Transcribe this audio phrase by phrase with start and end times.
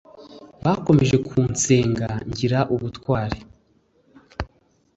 [0.65, 3.39] bakomeje kunsenga ngira ubutwari